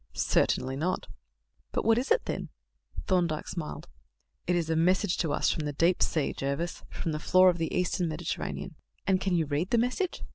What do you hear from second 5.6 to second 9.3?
the deep sea, Jervis; from the floor of the Eastern Mediterranean." "And